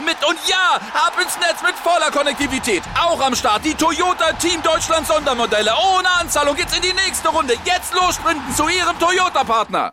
[0.00, 0.16] mit.
[0.26, 2.82] Und ja, ab ins Netz mit voller Konnektivität.
[2.98, 5.72] Auch am Start die Toyota Team Deutschland Sondermodelle.
[5.96, 7.54] Ohne Anzahlung geht's in die nächste Runde.
[7.64, 9.92] Jetzt los sprinten zu ihrem Toyota-Partner.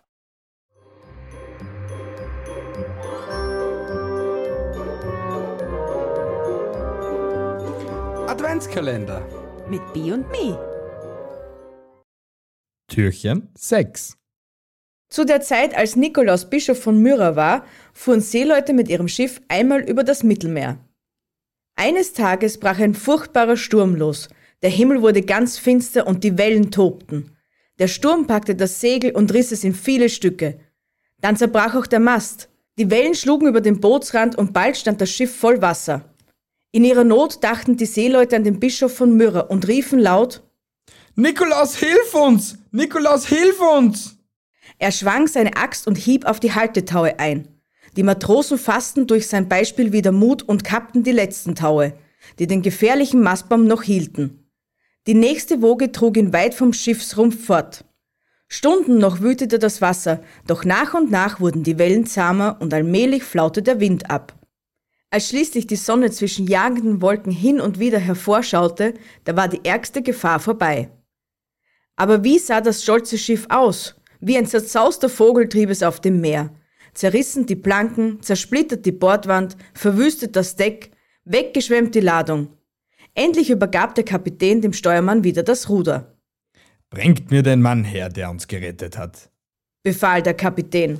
[8.27, 9.21] Adventskalender.
[9.67, 10.57] Mit B und Me.
[12.87, 14.18] Türchen 6.
[15.09, 19.81] Zu der Zeit, als Nikolaus Bischof von Myra war, fuhren Seeleute mit ihrem Schiff einmal
[19.81, 20.77] über das Mittelmeer.
[21.75, 24.29] Eines Tages brach ein furchtbarer Sturm los.
[24.61, 27.35] Der Himmel wurde ganz finster und die Wellen tobten.
[27.79, 30.59] Der Sturm packte das Segel und riss es in viele Stücke.
[31.21, 32.49] Dann zerbrach auch der Mast.
[32.77, 36.03] Die Wellen schlugen über den Bootsrand und bald stand das Schiff voll Wasser.
[36.71, 40.43] In ihrer Not dachten die Seeleute an den Bischof von Myra und riefen laut,
[41.15, 42.57] Nikolaus, hilf uns!
[42.71, 44.18] Nikolaus, hilf uns!
[44.79, 47.47] Er schwang seine Axt und hieb auf die Haltetaue ein.
[47.97, 51.93] Die Matrosen fassten durch sein Beispiel wieder Mut und kappten die letzten Taue,
[52.39, 54.49] die den gefährlichen Mastbaum noch hielten.
[55.05, 57.83] Die nächste Woge trug ihn weit vom Schiffsrumpf fort.
[58.47, 63.23] Stunden noch wütete das Wasser, doch nach und nach wurden die Wellen zahmer und allmählich
[63.23, 64.33] flaute der Wind ab.
[65.11, 68.93] Als schließlich die Sonne zwischen jagenden Wolken hin und wieder hervorschaute,
[69.25, 70.89] da war die ärgste Gefahr vorbei.
[71.95, 73.98] Aber wie sah das stolze Schiff aus?
[74.19, 76.51] Wie ein zerzauster Vogel trieb es auf dem Meer.
[76.93, 80.91] Zerrissen die Planken, zersplittert die Bordwand, verwüstet das Deck,
[81.23, 82.49] weggeschwemmt die Ladung.
[83.13, 86.17] Endlich übergab der Kapitän dem Steuermann wieder das Ruder.
[86.89, 89.29] Bringt mir den Mann her, der uns gerettet hat.
[89.83, 90.99] befahl der Kapitän.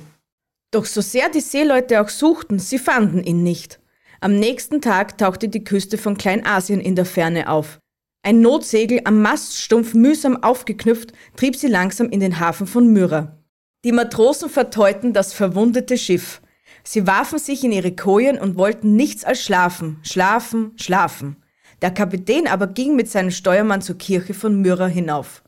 [0.70, 3.80] Doch so sehr die Seeleute auch suchten, sie fanden ihn nicht.
[4.20, 7.79] Am nächsten Tag tauchte die Küste von Kleinasien in der Ferne auf.
[8.22, 13.38] Ein Notsegel am Maststumpf mühsam aufgeknüpft trieb sie langsam in den Hafen von Myra.
[13.84, 16.42] Die Matrosen verteuten das verwundete Schiff.
[16.84, 21.36] Sie warfen sich in ihre Kojen und wollten nichts als schlafen, schlafen, schlafen.
[21.80, 25.42] Der Kapitän aber ging mit seinem Steuermann zur Kirche von Myra hinauf.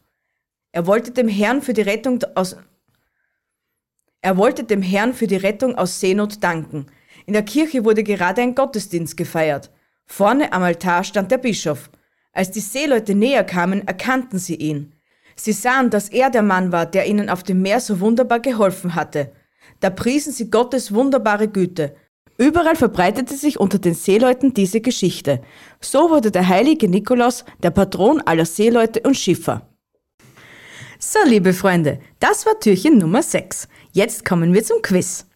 [0.73, 2.57] Er wollte dem Herrn für die Rettung aus
[4.25, 6.87] er wollte dem Herrn für die Rettung aus Seenot danken.
[7.27, 9.73] In der Kirche wurde gerade ein Gottesdienst gefeiert.
[10.07, 11.91] Vorne am Altar stand der Bischof.
[12.33, 14.93] Als die Seeleute näher kamen, erkannten sie ihn.
[15.37, 18.95] Sie sahen, dass er der Mann war, der ihnen auf dem Meer so wunderbar geholfen
[18.95, 19.33] hatte.
[19.81, 21.95] Da priesen sie Gottes wunderbare Güte.
[22.39, 25.43] Überall verbreitete sich unter den Seeleuten diese Geschichte.
[25.81, 29.69] So wurde der heilige Nikolaus der Patron aller Seeleute und Schiffer.
[30.99, 33.69] So, liebe Freunde, das war Türchen Nummer 6.
[33.93, 35.27] Jetzt kommen wir zum Quiz.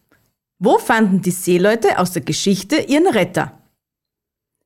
[0.59, 3.61] Wo fanden die Seeleute aus der Geschichte ihren Retter?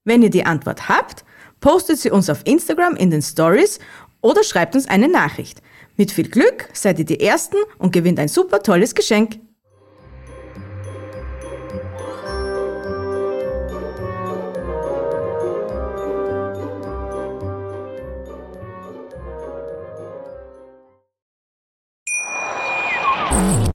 [0.04, 1.26] Wenn ihr die Antwort habt,
[1.62, 3.80] postet sie uns auf Instagram in den Stories
[4.20, 5.62] oder schreibt uns eine Nachricht.
[5.96, 9.40] Mit viel Glück seid ihr die Ersten und gewinnt ein super tolles Geschenk.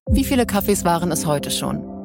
[0.08, 1.95] Wie viele Kaffees waren es heute schon?